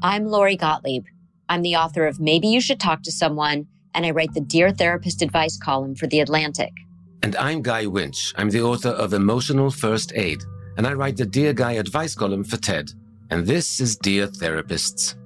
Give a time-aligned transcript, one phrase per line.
[0.00, 1.06] I'm Lori Gottlieb.
[1.48, 4.70] I'm the author of Maybe You Should Talk to Someone, and I write the Dear
[4.70, 6.70] Therapist Advice column for The Atlantic.
[7.24, 8.32] And I'm Guy Winch.
[8.36, 10.44] I'm the author of Emotional First Aid,
[10.76, 12.92] and I write the Dear Guy Advice column for TED.
[13.30, 15.16] And this is Dear Therapists.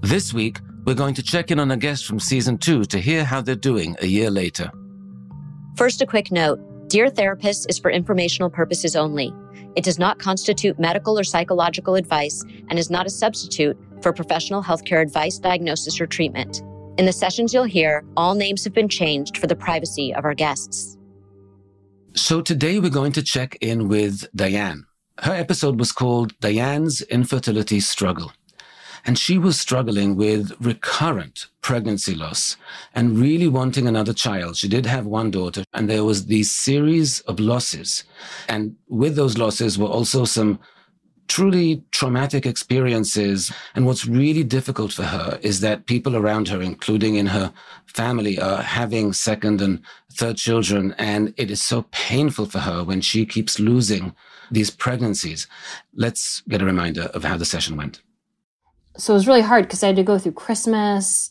[0.00, 3.24] This week, we're going to check in on a guest from season two to hear
[3.24, 4.70] how they're doing a year later.
[5.76, 9.34] First, a quick note Dear Therapist is for informational purposes only.
[9.76, 14.62] It does not constitute medical or psychological advice and is not a substitute for professional
[14.62, 16.62] healthcare advice, diagnosis, or treatment.
[16.98, 20.34] In the sessions you'll hear, all names have been changed for the privacy of our
[20.34, 20.98] guests.
[22.14, 24.84] So today we're going to check in with Diane.
[25.20, 28.32] Her episode was called Diane's Infertility Struggle.
[29.04, 32.56] And she was struggling with recurrent pregnancy loss
[32.94, 34.56] and really wanting another child.
[34.56, 38.04] She did have one daughter, and there was these series of losses.
[38.48, 40.58] And with those losses were also some
[41.30, 43.52] truly traumatic experiences.
[43.76, 47.52] And what's really difficult for her is that people around her, including in her
[47.86, 49.80] family, are having second and
[50.12, 50.92] third children.
[50.98, 54.12] And it is so painful for her when she keeps losing
[54.50, 55.46] these pregnancies.
[55.94, 58.02] Let's get a reminder of how the session went.
[59.00, 61.30] So it was really hard because I had to go through Christmas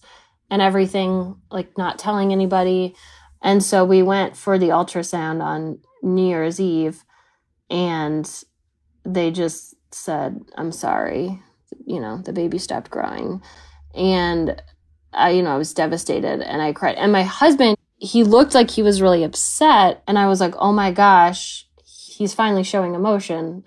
[0.50, 2.96] and everything, like not telling anybody.
[3.42, 7.04] And so we went for the ultrasound on New Year's Eve
[7.70, 8.30] and
[9.06, 11.42] they just said, I'm sorry,
[11.86, 13.42] you know, the baby stopped growing.
[13.94, 14.62] And
[15.14, 16.96] I, you know, I was devastated and I cried.
[16.96, 20.04] And my husband, he looked like he was really upset.
[20.08, 23.64] And I was like, oh my gosh, he's finally showing emotion.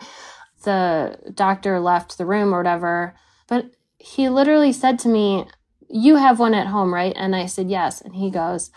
[0.65, 3.15] The doctor left the room or whatever.
[3.49, 3.71] But
[4.03, 5.47] he literally said to me,
[5.89, 7.15] You have one at home, right?
[7.17, 8.01] And I said, Yes.
[8.01, 8.71] And he goes,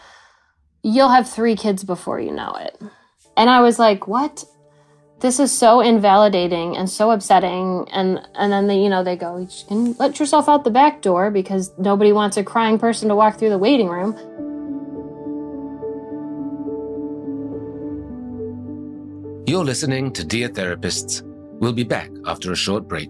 [0.83, 2.79] You'll have three kids before you know it.
[3.35, 4.45] And I was like, What?
[5.21, 7.87] This is so invalidating and so upsetting.
[7.91, 11.01] And and then they, you know, they go, You can let yourself out the back
[11.01, 14.13] door because nobody wants a crying person to walk through the waiting room.
[19.47, 21.23] You're listening to Dear Therapists.
[21.59, 23.09] We'll be back after a short break.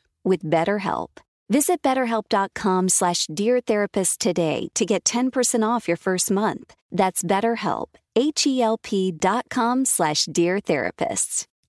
[0.23, 1.09] with BetterHelp.
[1.49, 6.73] Visit betterhelp.com slash deartherapist today to get 10% off your first month.
[6.91, 11.45] That's betterhelp, H-E-L-P dot com slash deartherapists.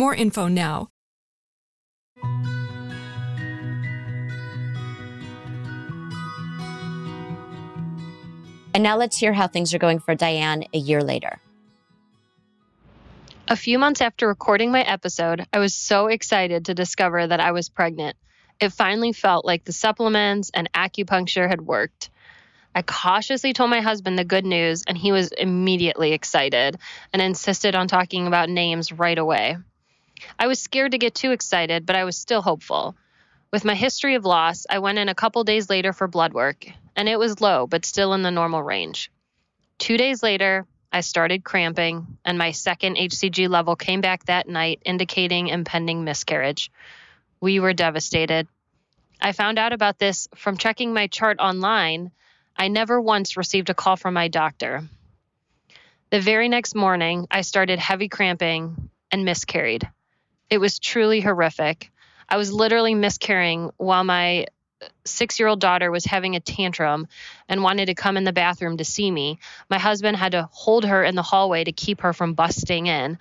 [0.00, 0.88] more info now.
[8.72, 11.38] And now let's hear how things are going for Diane a year later.
[13.46, 17.52] A few months after recording my episode, I was so excited to discover that I
[17.52, 18.16] was pregnant.
[18.58, 22.08] It finally felt like the supplements and acupuncture had worked.
[22.74, 26.78] I cautiously told my husband the good news, and he was immediately excited
[27.12, 29.58] and insisted on talking about names right away.
[30.38, 32.96] I was scared to get too excited, but I was still hopeful.
[33.52, 36.66] With my history of loss, I went in a couple days later for blood work,
[36.94, 39.10] and it was low, but still in the normal range.
[39.78, 44.82] Two days later, I started cramping, and my second HCG level came back that night,
[44.84, 46.70] indicating impending miscarriage.
[47.40, 48.48] We were devastated.
[49.20, 52.10] I found out about this from checking my chart online.
[52.56, 54.82] I never once received a call from my doctor.
[56.10, 59.88] The very next morning, I started heavy cramping and miscarried.
[60.50, 61.90] It was truly horrific.
[62.28, 64.46] I was literally miscarrying while my
[65.04, 67.06] six year old daughter was having a tantrum
[67.48, 69.38] and wanted to come in the bathroom to see me.
[69.68, 73.18] My husband had to hold her in the hallway to keep her from busting in.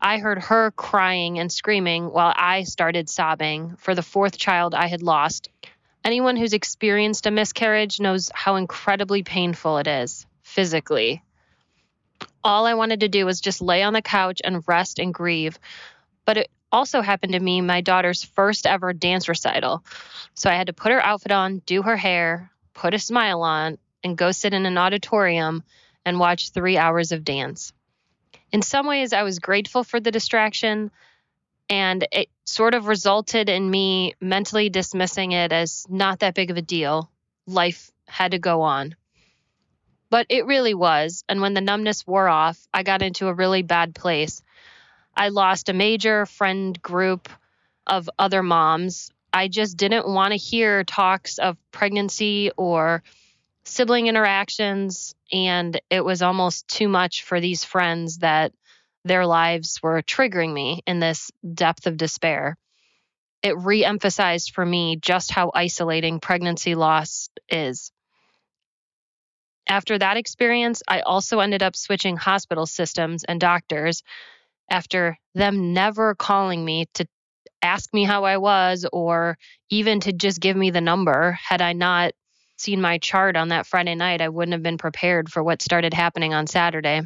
[0.00, 4.86] I heard her crying and screaming while I started sobbing for the fourth child I
[4.86, 5.48] had lost.
[6.04, 11.22] Anyone who's experienced a miscarriage knows how incredibly painful it is physically.
[12.42, 15.58] All I wanted to do was just lay on the couch and rest and grieve.
[16.24, 19.84] But it also happened to me my daughter's first ever dance recital.
[20.34, 23.78] So I had to put her outfit on, do her hair, put a smile on,
[24.02, 25.62] and go sit in an auditorium
[26.04, 27.72] and watch three hours of dance.
[28.52, 30.90] In some ways, I was grateful for the distraction,
[31.70, 36.56] and it sort of resulted in me mentally dismissing it as not that big of
[36.56, 37.10] a deal.
[37.46, 38.96] Life had to go on.
[40.10, 41.24] But it really was.
[41.28, 44.42] And when the numbness wore off, I got into a really bad place
[45.16, 47.28] I lost a major friend group
[47.86, 49.10] of other moms.
[49.32, 53.02] I just didn't want to hear talks of pregnancy or
[53.64, 55.14] sibling interactions.
[55.32, 58.52] And it was almost too much for these friends that
[59.04, 62.56] their lives were triggering me in this depth of despair.
[63.42, 67.92] It re emphasized for me just how isolating pregnancy loss is.
[69.68, 74.02] After that experience, I also ended up switching hospital systems and doctors
[74.68, 77.06] after them never calling me to
[77.62, 79.38] ask me how I was or
[79.70, 81.32] even to just give me the number.
[81.32, 82.12] Had I not
[82.56, 85.94] seen my chart on that Friday night, I wouldn't have been prepared for what started
[85.94, 87.02] happening on Saturday.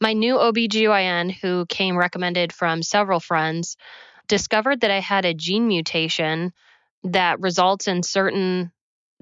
[0.00, 3.76] My new OBGYN, who came recommended from several friends,
[4.28, 6.52] discovered that I had a gene mutation
[7.04, 8.72] that results in certain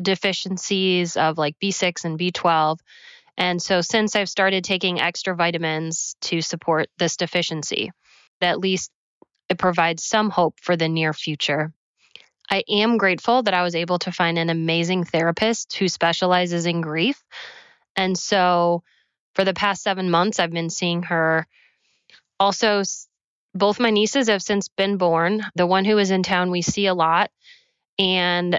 [0.00, 2.78] deficiencies of like B6 and B12
[3.36, 7.90] and so, since I've started taking extra vitamins to support this deficiency,
[8.40, 8.90] at least
[9.48, 11.72] it provides some hope for the near future.
[12.50, 16.80] I am grateful that I was able to find an amazing therapist who specializes in
[16.80, 17.22] grief.
[17.96, 18.82] And so,
[19.34, 21.46] for the past seven months, I've been seeing her.
[22.38, 22.82] Also,
[23.54, 25.44] both my nieces have since been born.
[25.54, 27.30] The one who is in town, we see a lot.
[27.98, 28.58] And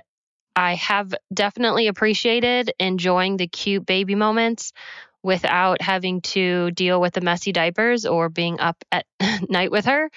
[0.55, 4.73] I have definitely appreciated enjoying the cute baby moments
[5.23, 9.05] without having to deal with the messy diapers or being up at
[9.49, 10.09] night with her.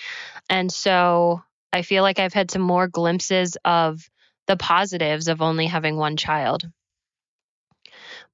[0.48, 4.08] And so I feel like I've had some more glimpses of
[4.46, 6.68] the positives of only having one child.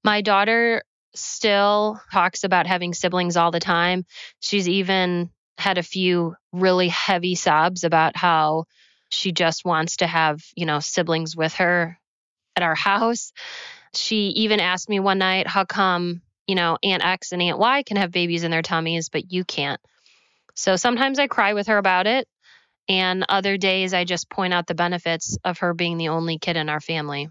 [0.05, 0.83] My daughter
[1.15, 4.05] still talks about having siblings all the time.
[4.41, 8.65] She's even had a few really heavy sobs about how
[9.11, 11.99] she just wants to have, you know, siblings with her
[12.57, 13.33] at our house.
[13.95, 17.83] She even asked me one night, how come, you know, Aunt X and Aunt Y
[17.83, 19.81] can have babies in their tummies, but you can't?
[20.55, 22.29] So sometimes I cry with her about it.
[22.89, 26.57] And other days I just point out the benefits of her being the only kid
[26.57, 27.29] in our family.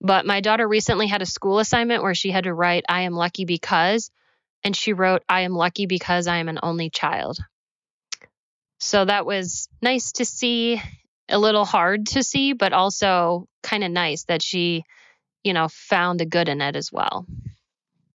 [0.00, 3.14] But my daughter recently had a school assignment where she had to write, I am
[3.14, 4.10] lucky because,
[4.62, 7.38] and she wrote, I am lucky because I am an only child.
[8.80, 10.80] So that was nice to see,
[11.28, 14.84] a little hard to see, but also kind of nice that she,
[15.44, 17.26] you know, found the good in it as well.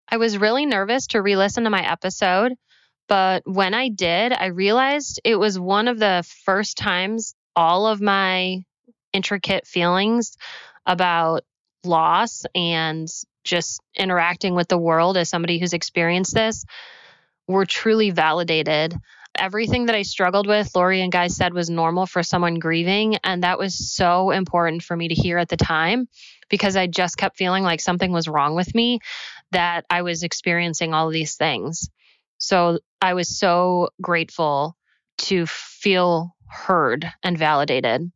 [0.10, 2.53] I was really nervous to re listen to my episode,
[3.08, 8.01] But when I did, I realized it was one of the first times all of
[8.01, 8.63] my
[9.12, 10.38] intricate feelings
[10.86, 11.43] about
[11.84, 13.08] loss and
[13.43, 16.65] just interacting with the world as somebody who's experienced this
[17.48, 18.96] were truly validated.
[19.35, 23.17] Everything that I struggled with, Lori and Guy said was normal for someone grieving.
[23.23, 26.07] And that was so important for me to hear at the time
[26.49, 28.99] because I just kept feeling like something was wrong with me
[29.51, 31.89] that I was experiencing all these things.
[32.37, 34.75] So I was so grateful
[35.19, 38.11] to feel heard and validated.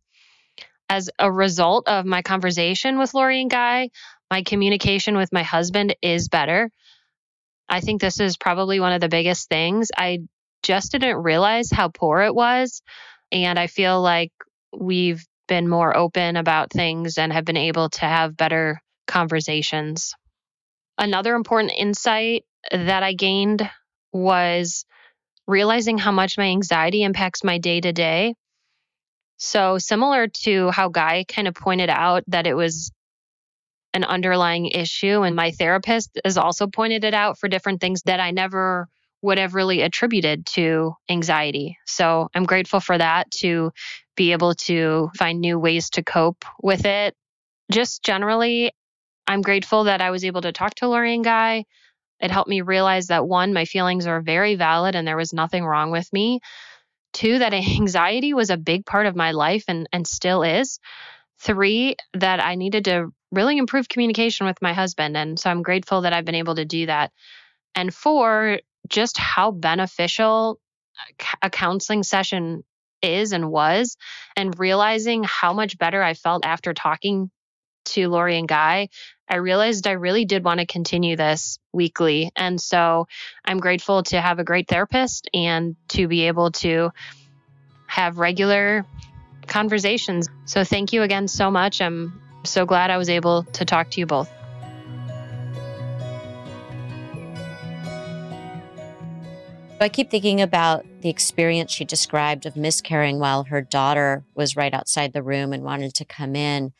[0.89, 3.89] As a result of my conversation with Lori and Guy,
[4.29, 6.69] my communication with my husband is better.
[7.69, 9.89] I think this is probably one of the biggest things.
[9.95, 10.19] I
[10.63, 12.81] just didn't realize how poor it was.
[13.31, 14.31] And I feel like
[14.77, 20.13] we've been more open about things and have been able to have better conversations.
[20.97, 23.69] Another important insight that I gained
[24.11, 24.85] was
[25.47, 28.33] realizing how much my anxiety impacts my day to day.
[29.37, 32.91] So, similar to how Guy kind of pointed out that it was
[33.93, 38.19] an underlying issue, and my therapist has also pointed it out for different things that
[38.19, 38.87] I never
[39.27, 41.77] would have really attributed to anxiety.
[41.85, 43.71] So, I'm grateful for that to
[44.15, 47.15] be able to find new ways to cope with it.
[47.71, 48.73] Just generally,
[49.27, 51.65] I'm grateful that I was able to talk to Lori and Guy.
[52.19, 55.65] It helped me realize that one, my feelings are very valid and there was nothing
[55.65, 56.39] wrong with me.
[57.13, 60.79] Two, that anxiety was a big part of my life and, and still is.
[61.39, 65.15] Three, that I needed to really improve communication with my husband.
[65.15, 67.11] And so I'm grateful that I've been able to do that.
[67.75, 70.59] And four, just how beneficial
[71.41, 72.63] a counseling session
[73.01, 73.97] is and was,
[74.35, 77.29] and realizing how much better I felt after talking
[77.85, 78.89] to Lori and Guy,
[79.29, 82.31] I realized I really did want to continue this weekly.
[82.35, 83.07] And so
[83.45, 86.91] I'm grateful to have a great therapist and to be able to
[87.87, 88.85] have regular
[89.47, 90.29] conversations.
[90.45, 91.81] So thank you again so much.
[91.81, 94.36] I'm so glad I was able to talk to you both.
[99.79, 104.73] I keep thinking about the experience she described of miscarrying while her daughter was right
[104.73, 106.73] outside the room and wanted to come in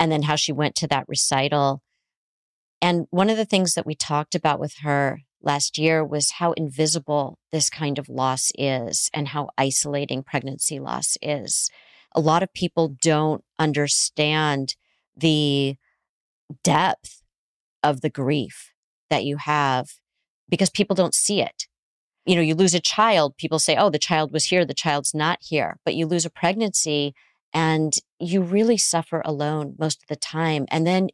[0.00, 1.82] and then how she went to that recital.
[2.80, 6.52] And one of the things that we talked about with her last year was how
[6.52, 11.70] invisible this kind of loss is and how isolating pregnancy loss is.
[12.12, 14.74] A lot of people don't understand
[15.14, 15.76] the
[16.64, 17.22] depth
[17.82, 18.72] of the grief
[19.10, 19.88] that you have
[20.48, 21.65] because people don't see it.
[22.26, 25.14] You know, you lose a child, people say, oh, the child was here, the child's
[25.14, 25.78] not here.
[25.84, 27.14] But you lose a pregnancy,
[27.52, 30.66] and you really suffer alone most of the time.
[30.68, 31.08] And then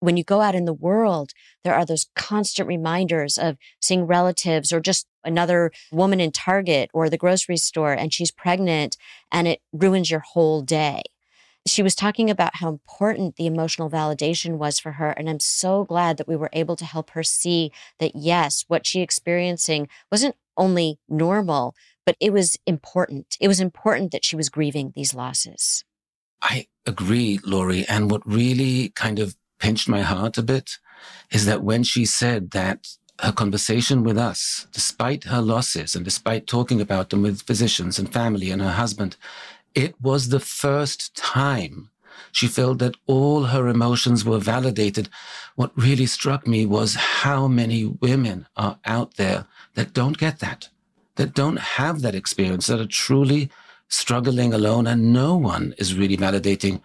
[0.00, 4.72] when you go out in the world, there are those constant reminders of seeing relatives
[4.72, 8.96] or just another woman in Target or the grocery store and she's pregnant
[9.32, 11.02] and it ruins your whole day.
[11.66, 15.10] She was talking about how important the emotional validation was for her.
[15.10, 18.86] And I'm so glad that we were able to help her see that, yes, what
[18.86, 23.36] she experiencing wasn't only normal, but it was important.
[23.40, 25.84] It was important that she was grieving these losses.
[26.42, 27.86] I agree, Lori.
[27.88, 30.78] And what really kind of pinched my heart a bit
[31.30, 32.86] is that when she said that
[33.20, 38.12] her conversation with us, despite her losses and despite talking about them with physicians and
[38.12, 39.16] family and her husband,
[39.74, 41.90] it was the first time
[42.30, 45.08] she felt that all her emotions were validated.
[45.56, 50.68] What really struck me was how many women are out there that don't get that
[51.16, 53.50] that don't have that experience, that are truly
[53.88, 56.80] struggling alone, and no one is really validating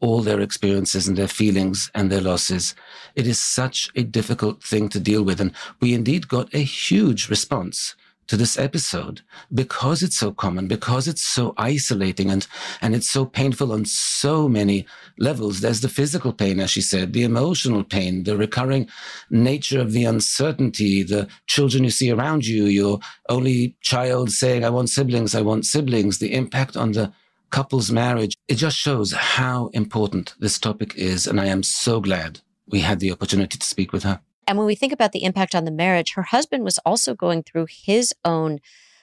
[0.00, 2.74] all their experiences and their feelings and their losses.
[3.14, 5.40] It is such a difficult thing to deal with.
[5.40, 7.94] And we indeed got a huge response
[8.32, 9.20] to this episode
[9.52, 12.46] because it's so common, because it's so isolating and,
[12.80, 14.86] and it's so painful on so many
[15.18, 15.60] levels.
[15.60, 18.88] There's the physical pain, as she said, the emotional pain, the recurring
[19.28, 24.70] nature of the uncertainty, the children you see around you, your only child saying, I
[24.70, 27.12] want siblings, I want siblings, the impact on the
[27.50, 28.34] couple's marriage.
[28.48, 31.26] It just shows how important this topic is.
[31.26, 34.22] And I am so glad we had the opportunity to speak with her.
[34.46, 37.42] And when we think about the impact on the marriage, her husband was also going
[37.42, 38.60] through his own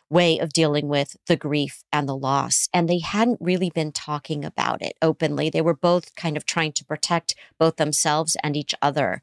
[0.10, 2.68] way of dealing with the grief and the loss.
[2.74, 5.50] And they hadn't really been talking about it openly.
[5.50, 9.22] They were both kind of trying to protect both themselves and each other.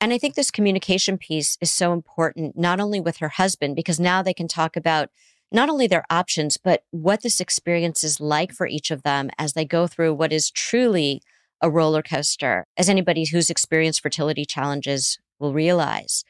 [0.00, 3.98] And I think this communication piece is so important, not only with her husband, because
[4.00, 5.10] now they can talk about
[5.50, 9.54] not only their options, but what this experience is like for each of them as
[9.54, 11.22] they go through what is truly
[11.60, 12.66] a roller coaster.
[12.76, 16.24] As anybody who's experienced fertility challenges will realize.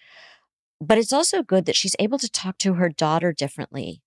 [0.80, 4.02] But it's also good that she's able to talk to her daughter differently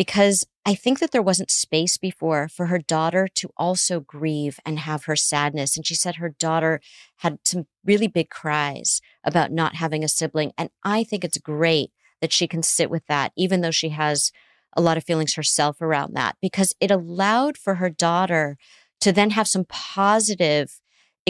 [0.00, 4.78] because I think that there wasn't space before for her daughter to also grieve and
[4.78, 5.76] have her sadness.
[5.76, 6.80] And she said her daughter
[7.16, 10.52] had some really big cries about not having a sibling.
[10.56, 11.90] And I think it's great
[12.22, 14.32] that she can sit with that, even though she has
[14.74, 18.56] a lot of feelings herself around that, because it allowed for her daughter
[19.00, 20.80] to then have some positive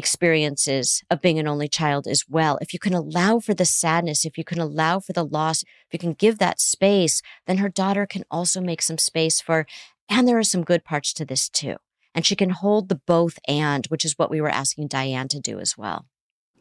[0.00, 2.59] experiences of being an only child as well.
[2.61, 5.92] If you can allow for the sadness, if you can allow for the loss, if
[5.92, 9.66] you can give that space, then her daughter can also make some space for,
[10.09, 11.76] and there are some good parts to this too.
[12.14, 15.38] And she can hold the both and, which is what we were asking Diane to
[15.38, 16.07] do as well.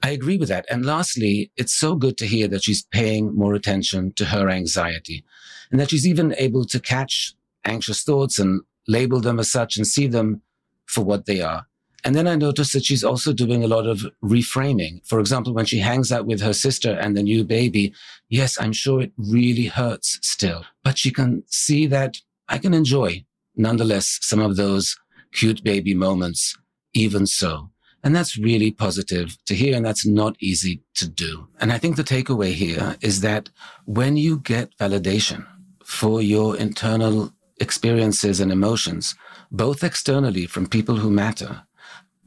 [0.03, 0.65] I agree with that.
[0.69, 5.23] And lastly, it's so good to hear that she's paying more attention to her anxiety
[5.71, 7.33] and that she's even able to catch
[7.65, 10.41] anxious thoughts and label them as such and see them
[10.85, 11.68] for what they are.
[12.05, 15.05] And then I noticed that she's also doing a lot of reframing.
[15.07, 17.93] For example, when she hangs out with her sister and the new baby,
[18.29, 23.25] yes, I'm sure it really hurts still, but she can see that I can enjoy
[23.55, 24.97] nonetheless some of those
[25.33, 26.57] cute baby moments,
[26.93, 27.69] even so.
[28.03, 29.75] And that's really positive to hear.
[29.75, 31.49] And that's not easy to do.
[31.59, 33.49] And I think the takeaway here is that
[33.85, 35.45] when you get validation
[35.83, 39.15] for your internal experiences and emotions,
[39.51, 41.63] both externally from people who matter,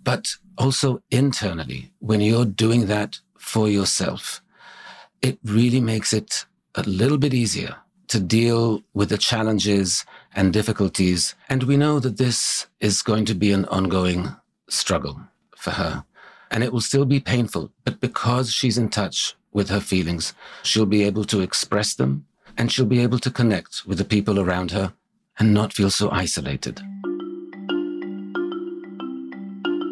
[0.05, 4.43] but also internally, when you're doing that for yourself,
[5.21, 7.77] it really makes it a little bit easier
[8.09, 10.05] to deal with the challenges
[10.35, 11.35] and difficulties.
[11.49, 14.35] And we know that this is going to be an ongoing
[14.69, 15.21] struggle
[15.57, 16.05] for her.
[16.51, 20.87] And it will still be painful, but because she's in touch with her feelings, she'll
[20.87, 22.27] be able to express them
[22.59, 24.93] and she'll be able to connect with the people around her
[25.39, 26.83] and not feel so isolated.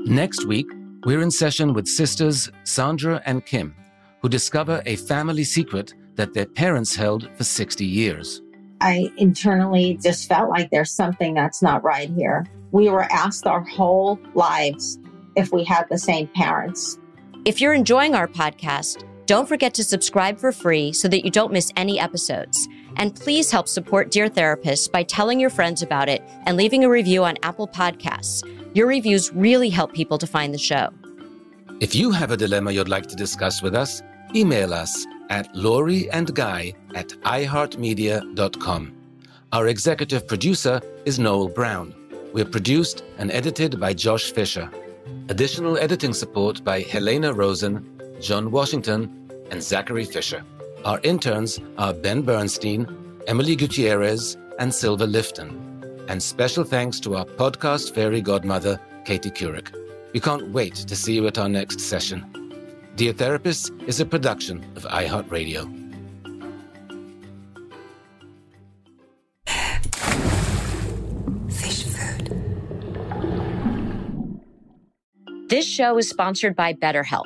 [0.06, 0.66] Next week,
[1.04, 3.74] we're in session with sisters Sandra and Kim,
[4.22, 8.40] who discover a family secret that their parents held for 60 years.
[8.80, 12.46] I internally just felt like there's something that's not right here.
[12.72, 14.98] We were asked our whole lives
[15.36, 16.98] if we had the same parents.
[17.44, 21.52] If you're enjoying our podcast, don't forget to subscribe for free so that you don't
[21.52, 22.68] miss any episodes.
[22.96, 26.90] And please help support Dear Therapist by telling your friends about it and leaving a
[26.90, 28.42] review on Apple Podcasts.
[28.72, 30.90] Your reviews really help people to find the show.
[31.80, 34.02] If you have a dilemma you'd like to discuss with us,
[34.34, 38.92] email us at Lori and Guy at iHeartMedia.com.
[39.52, 41.94] Our executive producer is Noel Brown.
[42.32, 44.70] We're produced and edited by Josh Fisher.
[45.28, 50.44] Additional editing support by Helena Rosen, John Washington, and Zachary Fisher.
[50.84, 52.86] Our interns are Ben Bernstein,
[53.26, 55.69] Emily Gutierrez, and Silva Lifton.
[56.08, 59.74] And special thanks to our podcast fairy godmother, Katie Couric.
[60.12, 62.26] We can't wait to see you at our next session.
[62.96, 65.76] Dear Therapist is a production of iHeartRadio.
[71.50, 72.40] Fish food.
[75.48, 77.24] This show is sponsored by BetterHelp.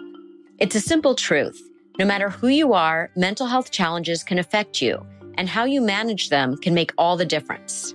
[0.59, 1.61] It's a simple truth.
[1.99, 5.05] No matter who you are, mental health challenges can affect you,
[5.37, 7.95] and how you manage them can make all the difference.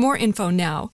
[0.00, 0.88] more info now